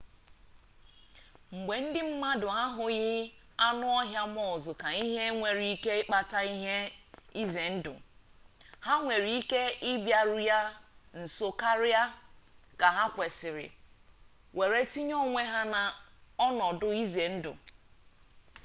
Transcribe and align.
mgbe 1.55 1.75
ndị 1.85 2.01
mmadụ 2.09 2.47
ahụghị 2.63 3.15
anụ 3.65 3.85
ọhịa 3.99 4.23
muz 4.35 4.63
ka 4.81 4.89
ihe 5.03 5.23
nwere 5.37 5.63
ike 5.73 5.91
ikpata 6.01 6.39
ihe 6.53 6.75
ize 7.41 7.63
ndụ 7.75 7.93
ha 8.85 8.93
nwere 9.03 9.29
ike 9.39 9.61
ịbịaru 9.91 10.37
ya 10.49 10.59
nso 11.21 11.47
karịa 11.61 12.03
ka 12.79 12.87
ha 12.95 13.03
kwesịrị 13.15 13.67
were 14.57 14.79
tinye 14.91 15.15
onwe 15.25 15.41
ha 15.51 15.61
n'ọnọdụ 15.71 16.87
ize 17.03 17.25
ndụ 17.35 17.51